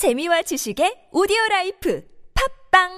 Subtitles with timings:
[0.00, 2.02] 재미와 지식의 오디오 라이프
[2.32, 2.88] 팝빵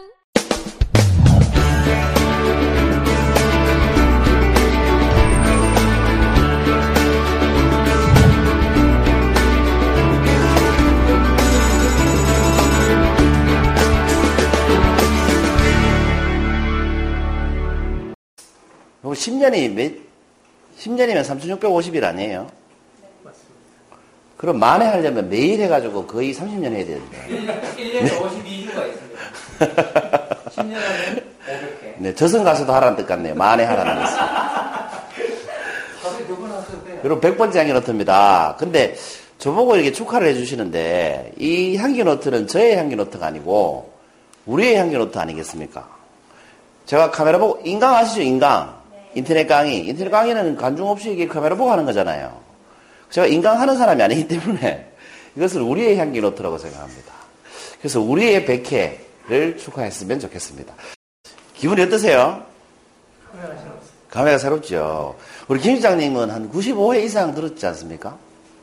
[19.00, 19.92] 그럼 10년이 몇,
[20.78, 22.61] 10년이면 3,650일 아니에요?
[24.42, 27.16] 그럼 만회 하려면 매일 해가지고 거의 30년 해야 되는데.
[27.28, 29.20] 1년에 52주가 있습니다.
[30.50, 31.94] 10년 하면 500회.
[31.98, 33.36] 네, 저승 가서도 하라는 뜻 같네요.
[33.36, 34.10] 만회 하라는 뜻.
[37.02, 38.56] 그리고 100번째 향기 노트입니다.
[38.58, 38.96] 근데
[39.38, 43.92] 저보고 이렇게 축하를 해주시는데 이 향기 노트는 저의 향기 노트가 아니고
[44.46, 45.88] 우리의 향기 노트 아니겠습니까?
[46.86, 48.22] 제가 카메라 보고 인강 아시죠?
[48.22, 48.82] 인강.
[49.14, 49.86] 인터넷 강의.
[49.86, 52.42] 인터넷 강의는 관중 없이 이게 카메라 보고 하는 거잖아요.
[53.12, 54.90] 제가 인강 하는 사람이 아니기 때문에
[55.36, 57.12] 이것을 우리의 향기 노트라고 생각합니다.
[57.78, 60.74] 그래서 우리의 100회를 축하했으면 좋겠습니다.
[61.54, 62.44] 기분이 어떠세요?
[64.08, 65.16] 감회가 새롭죠.
[65.48, 68.16] 우리 김 시장님은 한 95회 이상 들었지 않습니까?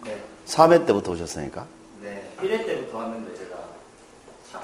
[0.03, 0.17] 네.
[0.47, 1.66] 3회 때부터 오셨으니까.
[2.02, 2.23] 네.
[2.41, 3.56] 1회 때부터 왔는데 제가
[4.52, 4.61] 차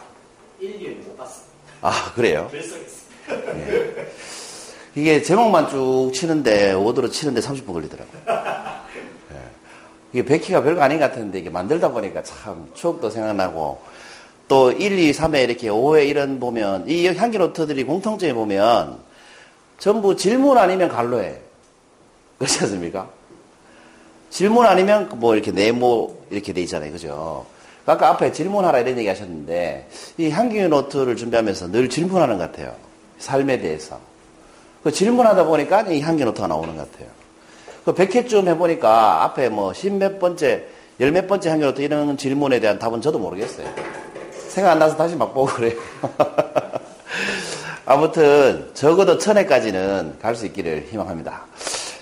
[0.59, 1.53] 1, 2회 못 봤습니다.
[1.81, 2.47] 아, 그래요?
[2.49, 4.05] 불쌍했어요.
[4.95, 8.21] 이게 제목만 쭉 치는데, 오더로 치는데 30분 걸리더라고요.
[10.15, 10.19] 예.
[10.19, 13.81] 이게 백희가 별거 아닌 것 같은데, 이게 만들다 보니까 참 추억도 생각나고,
[14.47, 18.97] 또 1, 2, 3회 이렇게 5회 이런 보면, 이 향기 노트들이 공통점에 보면,
[19.77, 21.35] 전부 질문 아니면 갈로예요.
[22.37, 23.09] 그렇지 않습니까?
[24.29, 26.91] 질문 아니면 뭐 이렇게 네모 이렇게 돼 있잖아요.
[26.91, 27.45] 그죠?
[27.85, 32.73] 아까 앞에 질문하라 이런 얘기 하셨는데, 이 향기 노트를 준비하면서 늘 질문하는 것 같아요.
[33.17, 33.99] 삶에 대해서.
[34.81, 37.24] 그 질문하다 보니까 이 향기 노트가 나오는 것 같아요.
[37.85, 40.65] 그 100회쯤 해보니까 앞에 뭐 십 몇 번째,
[40.99, 43.67] 열 몇 번째 향기 노트 이런 질문에 대한 답은 저도 모르겠어요.
[44.49, 45.73] 생각 안 나서 다시 막 보고 그래요.
[47.85, 51.45] 아무튼 적어도 천회까지는 갈 수 있기를 희망합니다.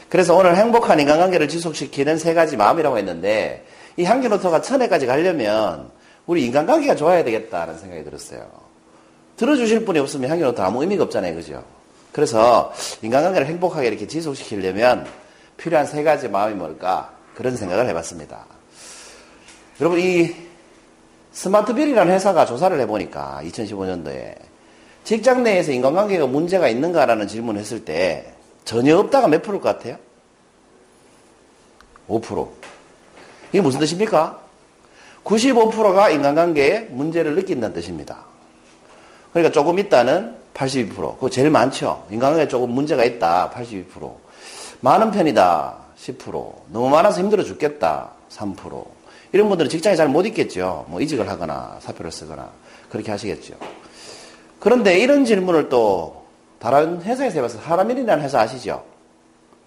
[0.07, 3.65] 그래서 오늘 행복한 인간관계를 지속시키는 세 가지 마음이라고 했는데
[3.97, 5.89] 이 향기 노트가 천회까지 가려면
[6.25, 8.45] 우리 인간관계가 좋아야 되겠다는 생각이 들었어요.
[9.35, 11.35] 들어주실 분이 없으면 향기 노트 아무 의미가 없잖아요.
[11.35, 11.63] 그죠?
[12.11, 12.71] 그래서
[13.01, 15.05] 인간관계를 행복하게 이렇게 지속시키려면
[15.57, 17.13] 필요한 세 가지 마음이 뭘까?
[17.35, 18.45] 그런 생각을 해봤습니다.
[19.79, 20.35] 여러분, 이
[21.31, 24.35] 스마트빌이라는 회사가 조사를 해보니까 2015년도에
[25.03, 28.33] 직장 내에서 인간관계가 문제가 있는가라는 질문을 했을 때
[28.63, 29.97] 전혀 없다가 몇 프로일 것 같아요?
[32.07, 32.49] 5%.
[33.51, 34.39] 이게 무슨 뜻입니까?
[35.23, 38.25] 95%가 인간관계에 문제를 느낀다는 뜻입니다.
[39.31, 41.15] 그러니까 조금 있다는 82%.
[41.15, 42.05] 그거 제일 많죠.
[42.11, 43.51] 인간관계에 조금 문제가 있다.
[43.53, 44.22] 82%.
[44.83, 45.77] 많은 편이다.
[45.97, 46.53] 10%.
[46.67, 48.11] 너무 많아서 힘들어 죽겠다.
[48.29, 48.85] 3%.
[49.31, 50.85] 이런 분들은 직장에 잘 못 있겠죠.
[50.89, 52.49] 뭐 이직을 하거나 사표를 쓰거나
[52.89, 53.55] 그렇게 하시겠죠.
[54.59, 56.25] 그런데 이런 질문을 또
[56.59, 58.83] 다른 회사에서 해봐서 사람일이라는 회사 아시죠?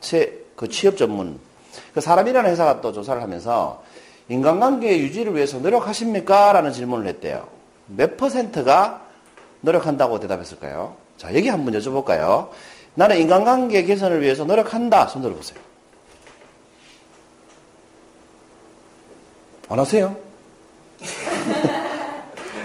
[0.01, 1.41] 채, 그 취업 전문.
[1.95, 3.83] 그 사람이라는 회사가 또 조사를 하면서
[4.29, 6.53] 인간관계 유지를 위해서 노력하십니까?
[6.53, 7.49] 라는 질문을 했대요.
[7.87, 9.01] 몇 퍼센트가
[9.63, 10.95] 노력한다고 대답했을까요?
[11.17, 12.51] 자, 여기 한번 여쭤볼까요?
[12.97, 15.07] 나는 인간관계 개선을 위해서 노력한다.
[15.07, 15.59] 손 들어보세요.
[19.69, 20.17] 안 하세요?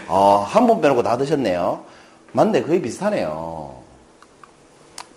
[0.07, 1.83] 어, 한분 빼놓고 다 드셨네요.
[2.31, 3.75] 맞네, 거의 비슷하네요.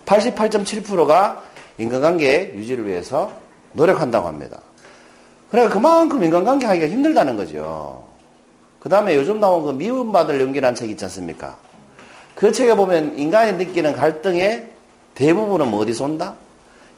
[0.05, 1.43] 88.7%가
[1.79, 3.33] 인간관계 유지를 위해서
[3.73, 4.61] 노력한다고 합니다.
[5.51, 8.05] 그러니까 그만큼 인간관계 하기가 힘들다는 거죠.
[8.81, 11.57] 그 다음에 요즘 나온 그 미움받을 용기라는 책 있지 않습니까?
[12.35, 14.74] 그 책에 보면 인간이 느끼는 갈등의
[15.15, 16.35] 대부분은 뭐 어디서 온다?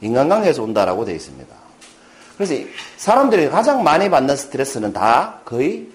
[0.01, 1.55] 인간관계에서 온다라고 되어 있습니다.
[2.37, 2.53] 그래서
[2.97, 5.87] 사람들이 가장 많이 받는 스트레스는 다 거의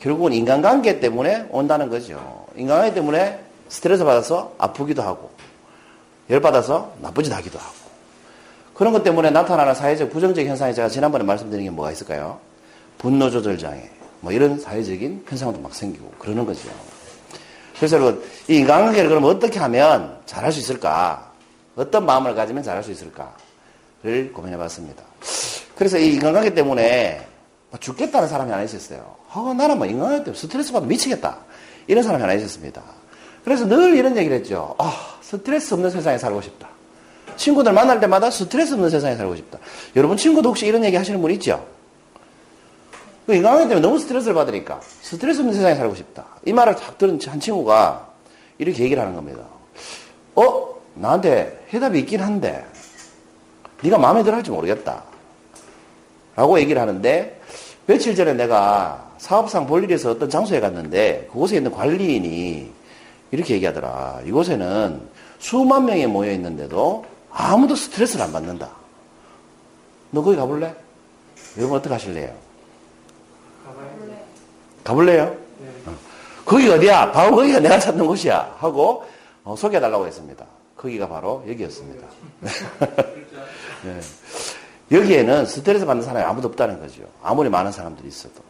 [0.00, 2.46] 결국은 인간관계 때문에 온다는 거죠.
[2.56, 5.30] 인간관계 때문에 스트레스 받아서 아프기도 하고
[6.30, 7.74] 열받아서 나쁜 짓 하기도 하고
[8.74, 12.38] 그런 것 때문에 나타나는 사회적 부정적 현상이 제가 지난번에 말씀드린 게 뭐가 있을까요?
[12.98, 13.90] 분노 조절 장애
[14.20, 16.68] 뭐 이런 사회적인 현상도 막 생기고 그러는 거죠.
[17.76, 21.31] 그래서 여러분 이 인간관계를 그럼 어떻게 하면 잘할 수 있을까?
[21.76, 25.02] 어떤 마음을 가지면 잘할 수 있을까를 고민해 봤습니다.
[25.76, 27.26] 그래서 이 인간관계 때문에
[27.80, 29.16] 죽겠다는 사람이 하나 있었어요.
[29.32, 31.38] 아, 나는 뭐 인간관계 때문에 스트레스 받으면 미치겠다.
[31.86, 32.82] 이런 사람이 하나 있었습니다.
[33.44, 34.74] 그래서 늘 이런 얘기를 했죠.
[34.78, 36.68] 아, 스트레스 없는 세상에 살고 싶다.
[37.36, 39.58] 친구들 만날 때마다 스트레스 없는 세상에 살고 싶다.
[39.96, 41.66] 여러분 친구도 혹시 이런 얘기 하시는 분 있죠?
[43.26, 46.26] 그 인간관계 때문에 너무 스트레스를 받으니까 스트레스 없는 세상에 살고 싶다.
[46.44, 48.08] 이 말을 딱 들은 한 친구가
[48.58, 49.42] 이렇게 얘기를 하는 겁니다.
[50.34, 50.71] 어?
[50.94, 52.64] 나한테 해답이 있긴 한데
[53.82, 55.02] 네가 마음에 들어 할지 모르겠다.
[56.36, 57.40] 라고 얘기를 하는데
[57.86, 62.70] 며칠 전에 내가 사업상 볼 일에서 어떤 장소에 갔는데 그곳에 있는 관리인이
[63.30, 64.20] 이렇게 얘기하더라.
[64.26, 65.00] 이곳에는
[65.38, 68.70] 수만 명이 모여 있는데도 아무도 스트레스를 안 받는다.
[70.10, 70.74] 너 거기 가볼래?
[71.56, 72.32] 여러분 어떻게 하실래요?
[74.84, 75.36] 가볼래요?
[75.86, 75.94] 어.
[76.44, 77.12] 거기 어디야?
[77.12, 78.56] 바로 거기가 내가 찾는 곳이야.
[78.58, 79.04] 하고
[79.44, 80.44] 어, 소개해달라고 했습니다.
[80.82, 82.06] 거기가 바로 여기였습니다.
[83.84, 84.00] 네.
[84.90, 87.04] 여기에는 스트레스 받는 사람이 아무도 없다는 거죠.
[87.22, 88.42] 아무리 많은 사람들이 있어도.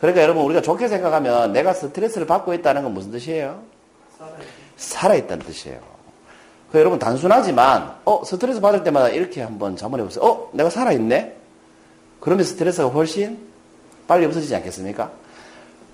[0.00, 3.62] 그러니까 여러분 우리가 좋게 생각하면 내가 스트레스를 받고 있다는 건 무슨 뜻이에요?
[4.76, 5.78] 살아있다는 뜻이에요.
[6.72, 10.24] 그 여러분 단순하지만 어 스트레스 받을 때마다 이렇게 한번 자문해 보세요.
[10.24, 11.36] 어 내가 살아있네.
[12.20, 13.38] 그러면 스트레스가 훨씬
[14.08, 15.10] 빨리 없어지지 않겠습니까?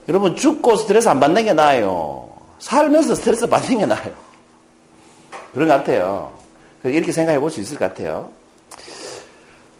[0.08, 2.28] 여러분 죽고 스트레스 안 받는 게 나아요.
[2.60, 4.31] 살면서 스트레스 받는 게 나아요.
[5.52, 6.32] 그런 것 같아요.
[6.84, 8.30] 이렇게 생각해 볼 수 있을 것 같아요.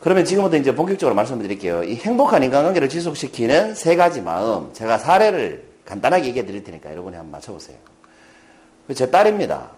[0.00, 1.84] 그러면 지금부터 이제 본격적으로 말씀드릴게요.
[1.84, 4.72] 이 행복한 인간관계를 지속시키는 세 가지 마음.
[4.72, 7.76] 제가 사례를 간단하게 얘기해 드릴 테니까 여러분이 한번 맞춰보세요.
[8.94, 9.70] 제 딸입니다.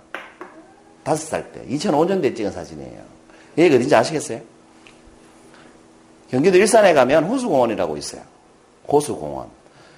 [1.03, 1.63] 다섯 살 때.
[1.69, 3.03] 2005년도에 찍은 사진이에요.
[3.59, 4.41] 얘가 어딘지 아시겠어요?
[6.31, 8.23] 경기도 일산에 가면 호수공원이라고 있어요.
[8.89, 9.49] 호수공원.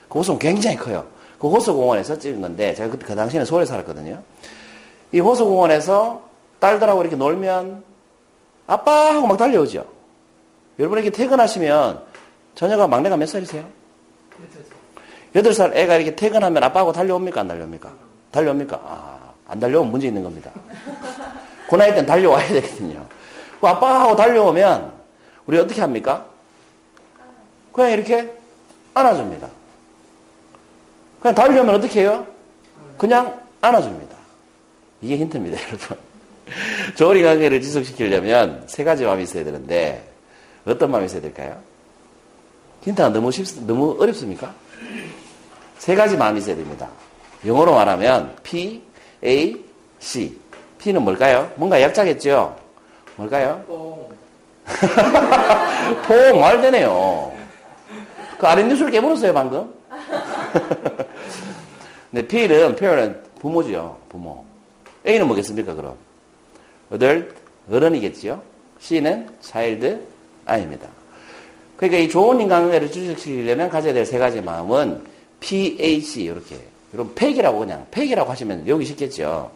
[0.09, 1.07] 그 호수공원 굉장히 커요.
[1.39, 4.21] 그 호수공원에서 찍은 건데, 제가 그, 그 당시에는 서울에 살았거든요.
[5.13, 6.23] 이 호수공원에서
[6.59, 7.85] 딸들하고 이렇게 놀면,
[8.67, 9.15] 아빠!
[9.15, 9.85] 하고 막 달려오죠.
[10.79, 12.03] 여러분에게 퇴근하시면,
[12.55, 13.65] 저녁가 막내가 몇 살이세요?
[15.35, 17.43] 여덟 살 애가 이렇게 퇴근하면 아빠하고 달려옵니까?
[17.43, 17.93] 안 달려옵니까?
[18.31, 18.81] 달려옵니까?
[18.85, 20.51] 아, 안 달려오면 문제 있는 겁니다.
[21.69, 23.07] 그 나이 때는 달려와야 되거든요.
[23.61, 24.93] 그 아빠하고 달려오면,
[25.47, 26.27] 우리 어떻게 합니까?
[27.73, 28.33] 그냥 이렇게
[28.95, 29.49] 안아줍니다.
[31.21, 32.27] 그냥 달려오면 어떻게 해요?
[32.97, 34.16] 그냥 안아줍니다.
[35.07, 35.97] 이게 힌트입니다, 여러분.
[36.97, 40.03] 조리 관계를 지속시키려면 세 가지 마음이 있어야 되는데,
[40.67, 41.57] 어떤 마음이 있어야 될까요?
[42.83, 44.53] 힌트가 너무 쉽, 너무 어렵습니까?
[45.79, 46.89] 세 가지 마음이 있어야 됩니다.
[47.45, 48.83] 영어로 말하면 P,
[49.25, 49.65] A,
[50.01, 50.37] C.
[50.79, 51.53] P는 뭘까요?
[51.55, 52.57] 뭔가 약자겠죠?
[53.15, 53.63] 뭘까요?
[53.67, 54.09] 뽕.
[56.09, 57.33] 퐁, 말 되네요.
[58.39, 59.73] 그 아랫 뉴스를 깨물었어요, 방금?
[62.11, 64.45] 네, P는, 표현은 부모죠, 부모.
[65.07, 65.95] A는 뭐겠습니까, 그럼?
[66.93, 67.29] adult,
[67.71, 68.43] 어른이겠죠?
[68.81, 69.99] C는 child,
[70.45, 70.89] 아입니다.
[71.77, 75.05] 그러니까 이 좋은 인간관계를 지속시키려면 가져야 될 세 가지 마음은
[75.41, 76.59] PH, 이렇게.
[76.95, 79.51] 여러분, 팩이라고 그냥, 팩이라고 하시면 여기 쉽겠죠?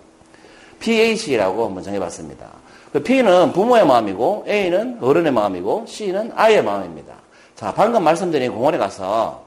[0.81, 2.49] PH라고 한번 정해봤습니다.
[2.93, 7.14] 그 P는 부모의 마음이고, A는 어른의 마음이고, C는 아이의 마음입니다.
[7.55, 9.44] 자, 방금 말씀드린 공원에 가서,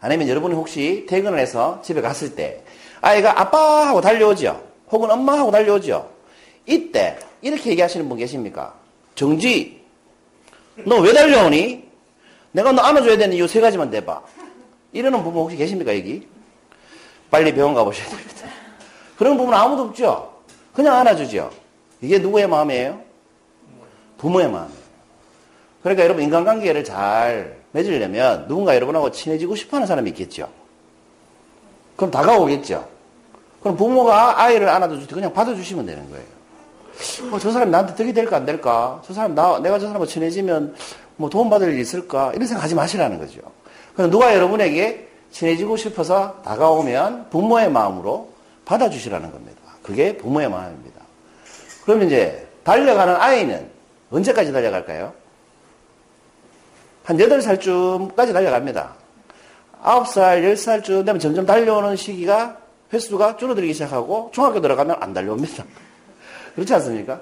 [0.00, 2.62] 아니면 여러분이 혹시 퇴근을 해서 집에 갔을 때,
[3.00, 4.65] 아이가 아빠 하고 달려오죠?
[4.90, 6.10] 혹은 엄마 하고 달려오죠?
[6.66, 8.74] 이때, 이렇게 얘기하시는 분 계십니까?
[9.14, 9.82] 정지,
[10.84, 11.86] 너 왜 달려오니?
[12.52, 14.22] 내가 너 안아줘야 되는 이유 세 가지만 대봐.
[14.92, 16.26] 이러는 부모 혹시 계십니까, 여기?
[17.30, 18.48] 빨리 병원 가보셔야 됩니다.
[19.18, 20.32] 그런 부모는 아무도 없죠?
[20.74, 21.50] 그냥 안아주죠?
[22.00, 23.00] 이게 누구의 마음이에요?
[24.18, 24.86] 부모의 마음이에요.
[25.82, 30.48] 그러니까 여러분 인간관계를 잘 맺으려면 누군가 여러분하고 친해지고 싶어 하는 사람이 있겠죠.
[31.96, 32.88] 그럼 다가오겠죠.
[33.66, 34.68] 그럼 부모가 아이를
[35.08, 36.24] 때 그냥 받아주시면 되는 거예요.
[37.32, 39.02] 어, 저 사람이 나한테 덕이 될까 안 될까?
[39.04, 40.76] 저 사람 나 내가 저 사람하고 친해지면
[41.16, 42.30] 뭐 도움 받을 일 있을까?
[42.32, 43.40] 이런 생각 하지 마시라는 거죠.
[43.96, 48.28] 그럼 누가 여러분에게 친해지고 싶어서 다가오면 부모의 마음으로
[48.66, 49.60] 받아주시라는 겁니다.
[49.82, 51.00] 그게 부모의 마음입니다.
[51.84, 53.68] 그러면 이제 달려가는 아이는
[54.12, 55.12] 언제까지 달려갈까요?
[57.02, 58.94] 한 8살쯤까지 달려갑니다.
[59.82, 62.58] 9살, 10살쯤 되면 점점 달려오는 시기가
[62.96, 65.64] 횟수가 줄어들기 시작하고 중학교 들어가면 안 달려옵니다.
[66.54, 67.20] 그렇지 않습니까?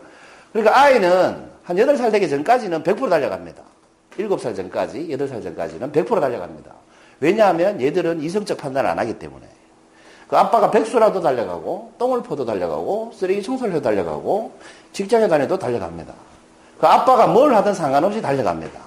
[0.53, 3.63] 그러니까 아이는 한 8살 되기 전까지는 100% 달려갑니다.
[4.17, 6.73] 7살 전까지, 8살 전까지는 100% 달려갑니다.
[7.21, 9.47] 왜냐하면 얘들은 이성적 판단을 안 하기 때문에.
[10.29, 14.53] 그 아빠가 백수라도 달려가고, 똥을 퍼도 달려가고, 쓰레기 청소를 해도 달려가고,
[14.93, 16.15] 직장에 다녀도 달려갑니다.
[16.79, 18.81] 그 아빠가 뭘 하든 상관없이 달려갑니다.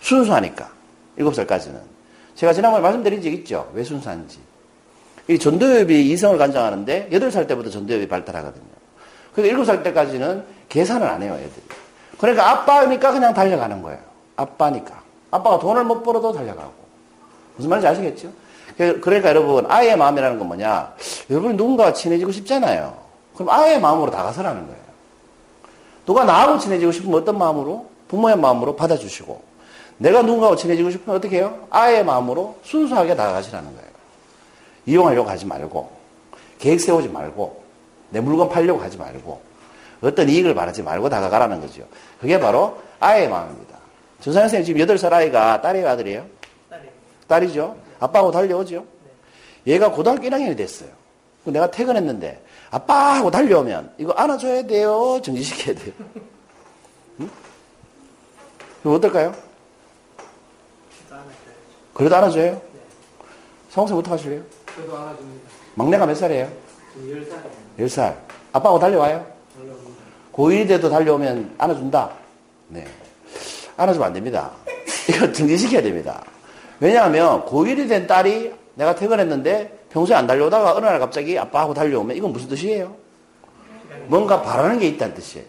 [0.00, 0.70] 순수하니까.
[1.18, 1.80] 7살까지는.
[2.34, 3.70] 제가 지난번에 말씀드린 적 있죠?
[3.74, 4.38] 왜 순수한지.
[5.28, 8.64] 이 전도엽이 이성을 간장하는데 8살 때부터 전도엽이 발달하거든요.
[9.34, 11.62] 그래서 7살 때까지는 계산을 안 해요, 애들이.
[12.18, 13.98] 그러니까 아빠니까 그냥 달려가는 거예요.
[14.36, 15.02] 아빠니까.
[15.30, 16.72] 아빠가 돈을 못 벌어도 달려가고.
[17.56, 18.32] 무슨 말인지 아시겠죠?
[18.76, 20.94] 그러니까 여러분, 아이의 마음이라는 건 뭐냐?
[21.30, 22.96] 여러분이 누군가와 친해지고 싶잖아요.
[23.34, 24.82] 그럼 아이의 마음으로 다가서라는 거예요.
[26.06, 27.86] 누가 나하고 친해지고 싶으면 어떤 마음으로?
[28.08, 29.42] 부모의 마음으로 받아주시고.
[29.98, 31.66] 내가 누군가와 친해지고 싶으면 어떻게 해요?
[31.70, 33.91] 아이의 마음으로 순수하게 다가가시라는 거예요.
[34.86, 35.90] 이용하려고 하지 말고,
[36.58, 37.62] 계획 세우지 말고,
[38.10, 39.52] 내 물건 팔려고 하지 말고,
[40.02, 41.86] 어떤 이익을 바라지 말고 다가가라는 거죠.
[42.20, 43.78] 그게 바로 아이의 마음입니다.
[44.20, 46.26] 전사현 선생님 지금 8살 아이가 딸이에요, 아들이에요?
[46.68, 46.88] 딸이
[47.28, 47.76] 딸이죠.
[48.00, 48.84] 아빠하고 달려오죠.
[49.66, 50.90] 얘가 고등학교 1학년이 됐어요.
[51.44, 55.20] 그 내가 퇴근했는데 아빠하고 달려오면 이거 안아줘야 돼요.
[55.22, 55.92] 정지시켜야 돼요.
[57.20, 57.30] 응?
[58.82, 59.34] 그럼 어떨까요?
[61.94, 62.60] 그래도 안아줘요?
[63.70, 64.42] 성생 어떡 하실래요?
[64.76, 65.48] 저도 안아줍니다.
[65.74, 66.48] 막내가 몇 살이에요?
[66.94, 67.86] 지금 10살이에요.
[67.86, 68.14] 10살.
[68.52, 69.26] 아빠하고 달려와요?
[69.60, 70.02] 올라옵니다.
[70.32, 72.10] 고1이 돼도 달려오면 안아준다?
[72.68, 72.86] 네.
[73.76, 74.50] 안아주면 안 됩니다.
[75.08, 76.22] 이거 정지시켜야 됩니다.
[76.80, 82.32] 왜냐하면 고1이 된 딸이 내가 퇴근했는데 평소에 안 달려오다가 어느 날 갑자기 아빠하고 달려오면 이건
[82.32, 82.94] 무슨 뜻이에요?
[84.06, 85.46] 뭔가 바라는 게 있다는 뜻이에요.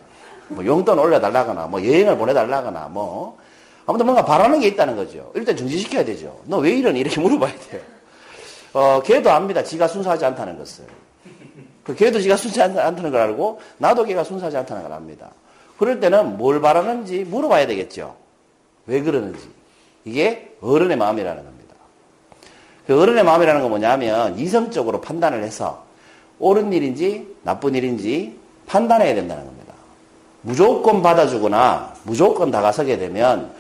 [0.50, 3.38] 뭐 용돈 올려달라거나 뭐 여행을 보내달라거나 뭐
[3.86, 5.32] 아무튼 뭔가 바라는 게 있다는 거죠.
[5.36, 6.40] 일단 정지시켜야 되죠.
[6.46, 7.00] 너 왜 이러니?
[7.00, 7.82] 이렇게 물어봐야 돼요.
[8.74, 9.64] 어, 걔도 압니다.
[9.64, 10.86] 지가 순수하지 않다는 것을.
[11.84, 15.32] 그 걔도 지가 순수하지 않다는 걸 알고 나도 걔가 순수하지 않다는 걸 압니다.
[15.78, 18.16] 그럴 때는 뭘 바라는지 물어봐야 되겠죠.
[18.86, 19.48] 왜 그러는지.
[20.06, 21.76] 이게 어른의 마음이라는 겁니다.
[22.88, 25.86] 그 어른의 마음이라는 건 뭐냐면 이성적으로 판단을 해서
[26.40, 29.74] 옳은 일인지 나쁜 일인지 판단해야 된다는 겁니다.
[30.42, 33.52] 무조건 받아주거나 무조건 다가서게 되면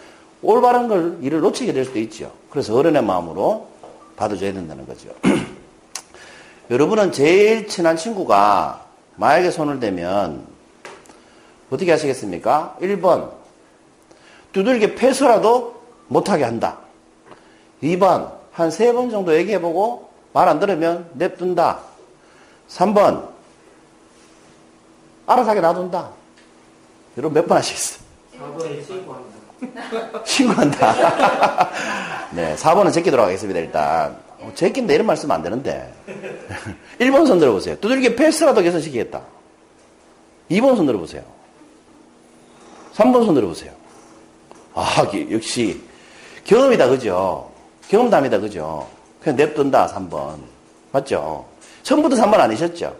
[0.41, 2.31] 올바른 걸 일을 놓치게 될 수도 있죠.
[2.49, 3.67] 그래서 어른의 마음으로
[4.15, 5.09] 받아줘야 된다는 거죠.
[6.69, 10.45] 여러분은 제일 친한 친구가 마에게 손을 대면
[11.69, 12.77] 어떻게 하시겠습니까?
[12.81, 13.31] 1번
[14.53, 16.77] 두들겨 패서라도 못하게 한다.
[17.81, 21.79] 2번 한 세 번 정도 얘기해보고 말 안 들으면 냅둔다.
[22.69, 23.29] 3번
[25.25, 26.09] 알아서 하게 놔둔다.
[27.17, 27.99] 여러분 몇 번 하시겠어요?
[28.39, 28.79] 4번에
[30.25, 31.69] 신고한다.
[32.31, 34.17] 네, 4번은 제끼도록 하겠습니다, 일단.
[34.39, 35.93] 어, 제낀다 이런 말씀 안 되는데.
[36.99, 37.75] 1번 손 들어보세요.
[37.79, 39.21] 두들겨 패스라도 개선시키겠다.
[40.51, 41.23] 2번 손 들어보세요.
[42.95, 43.71] 3번 손 들어보세요.
[44.75, 45.81] 아, 기- 역시
[46.45, 47.51] 경험이다, 그죠?
[47.89, 48.87] 경험담이다, 그죠?
[49.21, 50.37] 그냥 냅둔다, 3번.
[50.91, 51.45] 맞죠?
[51.83, 52.95] 처음부터 3번 아니셨죠?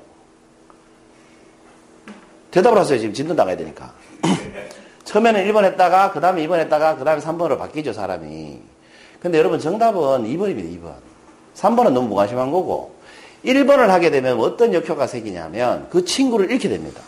[2.52, 3.92] 대답을 하세요, 지금 진도 나가야 되니까.
[5.06, 8.60] 처음에는 1번 했다가, 그 다음에 2번 했다가, 그 다음에 3번으로 바뀌죠, 사람이.
[9.22, 10.94] 근데 여러분, 정답은 2번입니다, 2번.
[11.56, 12.94] 3번은 너무 무관심한 거고,
[13.46, 17.02] 1번을 하게 되면 어떤 역효과가 생기냐면, 그 친구를 잃게 됩니다.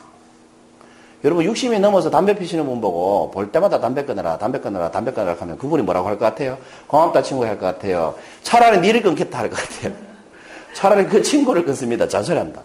[1.23, 5.35] 여러분, 60이 넘어서 담배 피시는 분 보고, 볼 때마다 담배 끊어라, 담배 끊어라, 담배 끊어라
[5.39, 6.57] 하면 그분이 뭐라고 할 것 같아요?
[6.87, 8.15] 고맙다, 친구 할 것 같아요.
[8.43, 9.93] 차라리 니를 끊겠다 할 것 같아요.
[10.75, 12.07] 차라리 그 친구를 끊습니다.
[12.07, 12.61] 자살한다.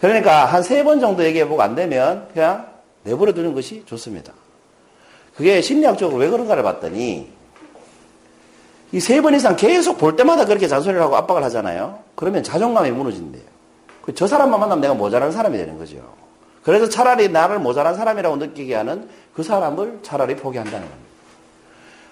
[0.00, 2.66] 그러니까 한 세 번 정도 얘기해보고 안 되면 그냥
[3.04, 4.32] 내버려 두는 것이 좋습니다.
[5.36, 7.28] 그게 심리학적으로 왜 그런가를 봤더니
[8.92, 12.00] 이 세 번 이상 계속 볼 때마다 그렇게 잔소리를 하고 압박을 하잖아요.
[12.16, 13.42] 그러면 자존감이 무너진대요.
[14.02, 15.98] 그저 사람만 만나면 내가 모자란 사람이 되는 거죠.
[16.64, 21.10] 그래서 차라리 나를 모자란 사람이라고 느끼게 하는 그 사람을 차라리 포기한다는 겁니다.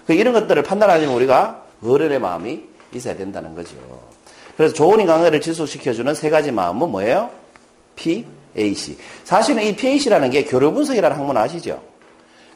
[0.07, 3.75] 그 이런 것들을 판단하려면 우리가 어른의 마음이 있어야 된다는 거죠.
[4.57, 7.29] 그래서 좋은 인간관계를 지속시켜주는 세 가지 마음은 뭐예요?
[7.99, 8.97] PAC.
[9.23, 11.81] 사실은 이 PAC라는 게 교류 분석이라는 학문 아시죠?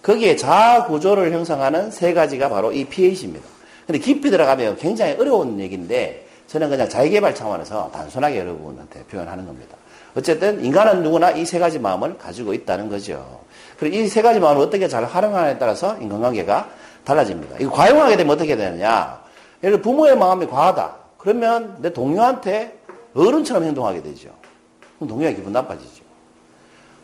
[0.02, 3.46] 거기에 자아 구조를 형성하는 세 가지가 바로 이 PAC입니다.
[3.86, 9.76] 근데 깊이 들어가면 굉장히 어려운 얘기인데 저는 그냥 자기개발 차원에서 단순하게 여러분한테 표현하는 겁니다.
[10.16, 13.42] 어쨌든 인간은 누구나 이 세 가지 마음을 가지고 있다는 거죠.
[13.80, 16.70] 그리고 이 세 가지 마음을 어떻게 잘 활용하느냐에 따라서 인간관계가
[17.04, 17.58] 달라집니다.
[17.60, 19.22] 이거 과용하게 되면 어떻게 되느냐?
[19.64, 20.96] 예를 부모의 마음이 과하다.
[21.18, 22.78] 그러면 내 동료한테
[23.16, 24.30] 어른처럼 행동하게 되죠.
[25.00, 26.04] 동료가 기분 나빠지죠.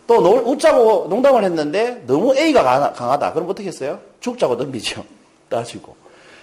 [0.07, 3.33] 또 놀- 웃자고 농담을 했는데 너무 A가 강하- 강하다.
[3.33, 3.99] 그럼 어떻게 했어요?
[4.19, 5.03] 죽자고 덤비죠.
[5.49, 5.95] 따지고.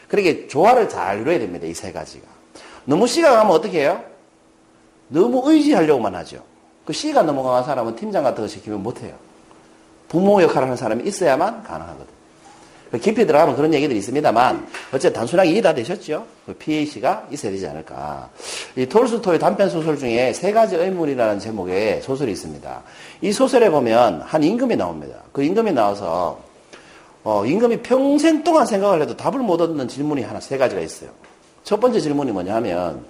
[0.08, 1.66] 그러게 조화를 잘 이루어야 됩니다.
[1.66, 2.26] 이 세 가지가.
[2.84, 4.02] 너무 C가 강하면 어떻게 해요?
[5.08, 6.42] 너무 의지하려고만 하죠.
[6.84, 9.14] 그 C가 너무 강한 사람은 팀장 같은 거 시키면 못해요.
[10.08, 12.15] 부모 역할을 하는 사람이 있어야만 가능하거든.
[12.96, 16.24] 그 깊이 들어가면 그런 얘기들이 있습니다만, 어쨌든 단순하게 이해 다 되셨죠?
[16.46, 18.30] 그 PAC가 있어야 되지 않을까.
[18.74, 22.82] 이 톨스토이 단편 소설 중에 세 가지 의문이라는 제목의 소설이 있습니다.
[23.20, 25.16] 이 소설에 보면 한 임금이 나옵니다.
[25.32, 26.40] 그 임금이 나와서,
[27.22, 31.10] 어, 임금이 평생 동안 생각을 해도 답을 못 얻는 질문이 하나, 세 가지가 있어요.
[31.64, 33.04] 첫 번째 질문이 뭐냐 하면,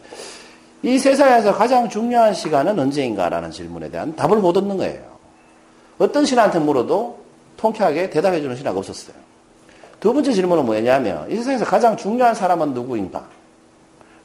[0.83, 5.17] 이 세상에서 가장 중요한 시간은 언제인가라는 질문에 대한 답을 못 얻는 거예요.
[5.99, 7.21] 어떤 신한테 물어도
[7.57, 9.26] 통쾌하게 대답해주는 신하가 없었어요.
[10.07, 13.27] 두 번째 질문은 뭐냐면, 이 세상에서 가장 중요한 사람은 누구인가?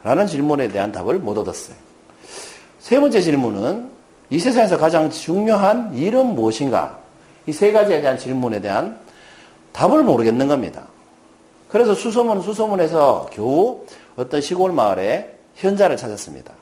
[0.03, 1.75] 라는 질문에 대한 답을 못 얻었어요.
[2.77, 3.89] 세 번째 질문은,
[4.29, 6.99] 이 세상에서 가장 중요한 일은 무엇인가?
[7.47, 8.99] 이 세 가지에 대한 질문에 대한
[9.73, 10.83] 답을 모르겠는 겁니다.
[11.67, 13.83] 그래서 수소문, 수소문에서 겨우
[14.15, 16.53] 어떤 시골 마을에 현자를 찾았습니다.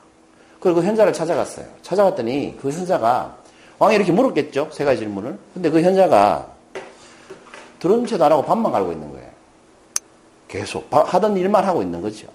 [0.60, 1.66] 그리고 그 현자를 찾아갔어요.
[1.82, 3.36] 찾아갔더니 그 현자가
[3.78, 4.70] 왕이 이렇게 물었겠죠?
[4.72, 5.36] 세 가지 질문을.
[5.52, 6.59] 근데 그 현자가
[7.80, 9.28] 들은 채도 안 하고 밥만 갈고 있는 거예요.
[10.48, 12.26] 계속 바- 하던 일만 하고 있는 거죠.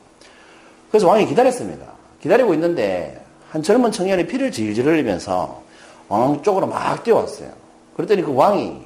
[0.89, 1.85] 그래서 왕이 기다렸습니다.
[2.21, 5.61] 기다리고 있는데 한 젊은 청년이 피를 질질 흘리면서
[6.09, 7.49] 왕 쪽으로 막 뛰어왔어요.
[7.95, 8.81] 그랬더니 그 왕이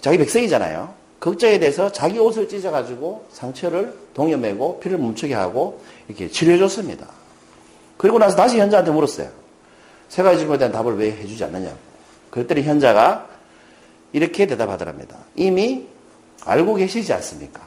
[0.00, 0.92] 자기 백성이잖아요.
[1.20, 7.06] 걱정에 대해서 자기 옷을 찢어가지고 상처를 동여매고 피를 멈추게 하고 이렇게 치료해줬습니다.
[7.96, 9.28] 그리고 나서 다시 현자한테 물었어요.
[10.08, 11.76] 세 가지 질문에 대한 답을 왜 해주지 않느냐고.
[12.30, 13.26] 그랬더니 현자가
[14.14, 15.16] 이렇게 대답하더랍니다.
[15.34, 15.86] 이미
[16.44, 17.60] 알고 계시지 않습니까?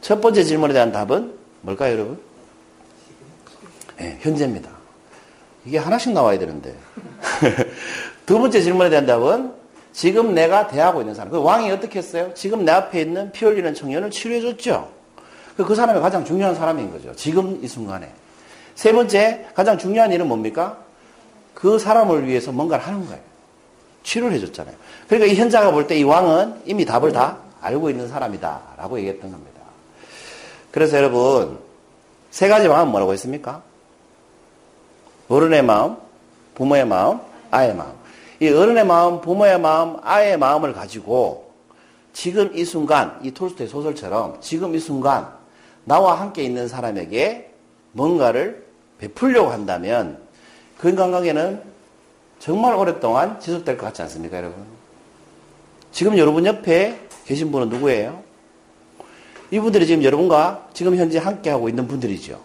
[0.00, 1.32] 첫 번째 질문에 대한 답은
[1.62, 2.20] 뭘까요, 여러분?
[3.96, 4.68] 네, 현재입니다.
[5.64, 6.74] 이게 하나씩 나와야 되는데.
[8.26, 9.52] 두 번째 질문에 대한 답은
[9.92, 11.30] 지금 내가 대하고 있는 사람.
[11.30, 12.32] 그 왕이 어떻게 했어요?
[12.34, 14.90] 지금 내 앞에 있는 피 흘리는 청년을 치료해줬죠.
[15.56, 17.14] 그- 그 사람이 가장 중요한 사람인 거죠.
[17.14, 18.12] 지금 이 순간에.
[18.74, 20.78] 세 번째, 가장 중요한 일은 뭡니까?
[21.54, 23.22] 그 사람을 위해서 뭔가를 하는 거예요.
[24.04, 24.76] 치료를 해줬잖아요.
[25.08, 28.60] 그러니까 이 현자가 볼 때 이 왕은 이미 답을 다 알고 있는 사람이다.
[28.76, 29.60] 라고 얘기했던 겁니다.
[30.70, 31.58] 그래서 여러분,
[32.30, 33.62] 세 가지 마음 뭐라고 했습니까?
[35.28, 35.96] 어른의 마음,
[36.54, 37.18] 부모의 마음,
[37.50, 37.92] 아이의 마음.
[38.40, 41.52] 이 어른의 마음, 부모의 마음, 아이의 마음을 가지고
[42.12, 45.28] 지금 이 순간, 이 톨스토의 소설처럼 지금 이 순간
[45.84, 47.50] 나와 함께 있는 사람에게
[47.92, 48.64] 뭔가를
[48.98, 50.18] 베풀려고 한다면
[50.78, 51.62] 그 인간관계는
[52.44, 54.66] 정말 오랫동안 지속될 것 같지 않습니까, 여러분?
[55.92, 58.22] 지금 여러분 옆에 계신 분은 누구예요?
[59.50, 62.38] 이분들이 지금 여러분과 지금 현재 함께하고 있는 분들이죠.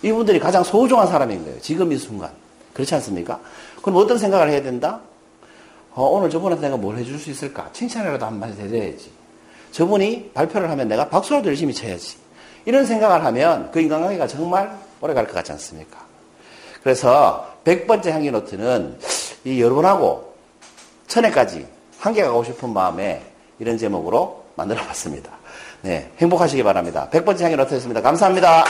[0.00, 1.60] 이분들이 가장 소중한 사람인 거예요.
[1.60, 2.30] 지금 이 순간.
[2.72, 3.38] 그렇지 않습니까?
[3.82, 5.00] 그럼 어떤 생각을 해야 된다?
[5.92, 7.68] 어, 오늘 저분한테 내가 뭘 해줄 수 있을까?
[7.74, 9.10] 칭찬이라도 한마디 해줘야지.
[9.72, 12.16] 저분이 발표를 하면 내가 박수라도 열심히 쳐야지.
[12.64, 15.98] 이런 생각을 하면 그 인간관계가 정말 오래 갈 것 같지 않습니까?
[16.82, 18.98] 그래서 100번째 향기 노트는
[19.44, 20.34] 이 여러분하고
[21.06, 21.66] 천회까지
[21.98, 23.22] 함께 가고 싶은 마음에
[23.58, 25.30] 이런 제목으로 만들어 봤습니다.
[25.82, 27.08] 네, 행복하시기 바랍니다.
[27.10, 28.02] 100번째 향기 노트였습니다.
[28.02, 28.64] 감사합니다.